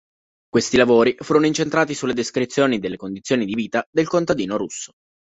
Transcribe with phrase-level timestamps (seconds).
[0.49, 4.93] Questi lavori furono incentrati sulle descrizioni delle condizioni di vita del contadino russo.